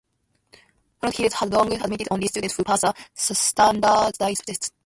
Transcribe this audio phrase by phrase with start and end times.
[0.99, 4.73] Walnut Hills has long admitted only students who pass a standardized test.